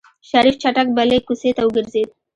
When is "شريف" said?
0.29-0.55